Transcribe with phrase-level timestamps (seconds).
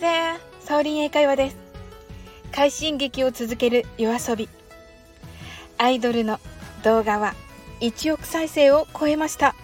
[0.00, 1.56] ぜーサオリン英会話です。
[2.52, 4.48] 快進撃を続ける夜遊び。
[5.76, 6.40] アイドルの
[6.82, 7.34] 動画は
[7.80, 9.54] 1億再生を超えました。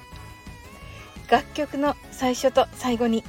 [1.31, 3.25] 楽曲の最初と最後に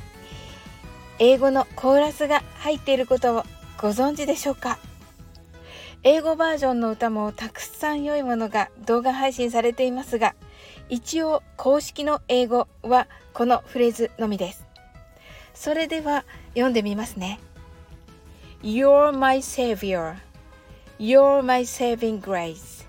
[1.18, 3.44] 英語のコーラスが入っていることを
[3.82, 4.78] ご存知でしょうか？
[6.04, 10.36] 英語バージョンの歌もたくさん良いものが動画配信されていますが
[10.90, 14.66] 一応公式の英語はこのフレーズのみです
[15.54, 16.24] それでは
[16.58, 17.40] 読んでみますね
[18.64, 20.16] You're my savior
[21.00, 22.84] You're my saving grace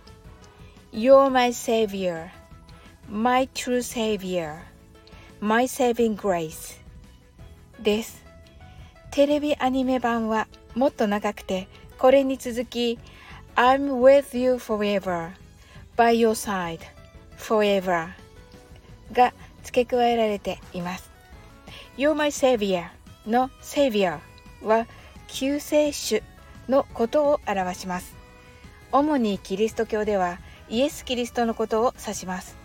[0.91, 2.31] You're my savior
[3.07, 4.61] My true savior
[5.41, 6.81] My saving grace
[7.79, 8.25] です
[9.11, 12.98] テレビアニメ版はもっと長くてこれに続き
[13.55, 15.33] I'm with you forever
[15.95, 16.81] by your side
[17.37, 18.09] forever
[19.12, 21.11] が付け加えられています
[21.98, 22.98] You're my savior
[23.29, 24.19] の savior
[24.62, 24.87] は
[25.29, 26.23] 救世主
[26.69, 28.17] のことを表します。
[28.91, 32.57] 主にキリスト教ではイエス・キリストのことを指します。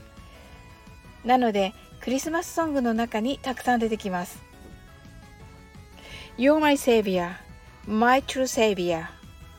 [1.26, 4.42] なのでクリスマスソングの中にたくさん出てきます。
[6.38, 7.34] You're my savior,
[7.86, 9.06] my true savior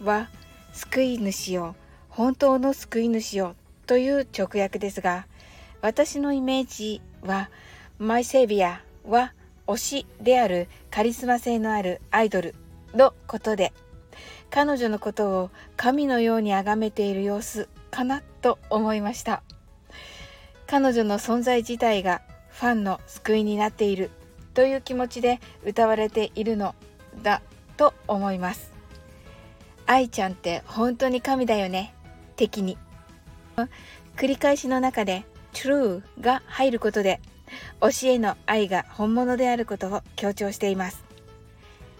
[0.03, 0.29] は
[0.73, 1.77] 救い主よ、
[2.09, 3.55] 本当の救い主よ
[3.87, 5.27] という直訳ですが、
[5.81, 7.51] 私のイメージは
[7.99, 9.33] my savior は
[9.67, 12.55] 推しであるカリスマ性のあるアイドル
[12.95, 13.73] のことで
[14.51, 19.43] 彼女のことを神のように崇めている様子かなと思いました。
[20.67, 24.11] 彼女の存在自体がファンの救いになっている
[24.55, 26.75] という気持ちで歌われているの
[27.23, 27.43] だ
[27.77, 28.73] と思います。
[29.87, 31.95] 愛ちゃんって本当に神だよね。
[32.37, 32.79] 的に。
[34.17, 37.21] 繰り返しの中で true が入ることで
[37.81, 41.05] 教えの愛が本物であることを強調しています。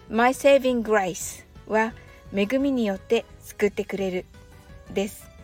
[0.09, 1.93] My Saving Grace は
[2.33, 4.25] 恵みによって救ってくれる
[4.93, 5.35] です。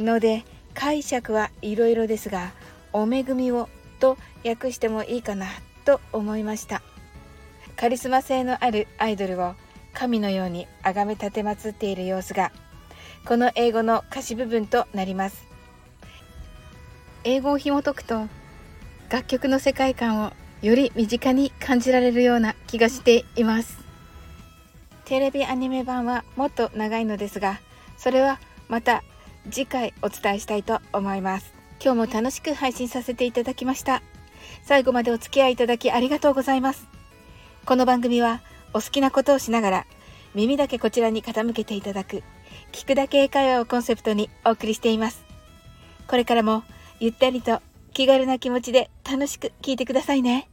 [0.00, 0.44] ので
[0.74, 2.52] 解釈はいろいろですが
[2.92, 3.68] お恵みを
[4.00, 5.46] と訳してもいいかな
[5.84, 6.82] と思いました
[7.76, 9.54] カリスマ性のあるアイドルを
[9.94, 12.52] 神のように崇め立てまつっている様子が
[13.24, 15.46] この英語の歌詞部分となります
[17.24, 18.26] 英語を紐解くと
[19.12, 23.76] 楽曲の世界観をより身近に感じられるような気がしています。
[25.04, 27.60] テレビアニメ版はもっと長いのですが
[27.98, 29.04] それはまた
[29.50, 31.52] 次回お伝えしたいと思います。
[31.84, 34.02] 今日も楽しく配信させていただきました。
[34.62, 36.88] 最後までお付き合いいただきありがとうございます。
[37.66, 38.40] この番組は
[38.72, 39.86] お好きなことをしながら
[40.34, 42.22] 耳だけこちらに傾けていただく
[42.72, 45.22] 聞くだけ英会話をコンセプトにお送りしています。
[46.06, 46.64] これからも
[46.98, 47.60] ゆったりと
[47.92, 50.48] 気軽な気持ちで楽しく聞いてくださいね。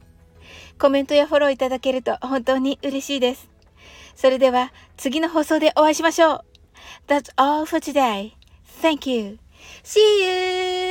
[0.78, 3.48] コメントやフォローいただけると本当に嬉しいです。
[4.14, 6.44] それでは次の放送でお会いしましょう。
[7.06, 8.32] That's all for today.
[8.82, 9.38] Thank you.
[9.82, 10.89] See you!